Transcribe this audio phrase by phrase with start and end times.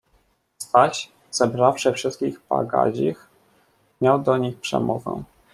[0.57, 3.27] Staś, zebrawszy wszystkich pagazich,
[4.01, 5.23] miał do nich przemowę.